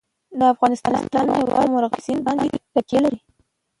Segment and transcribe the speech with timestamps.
[0.39, 3.19] د افغانستان هیواد په مورغاب سیند باندې تکیه لري.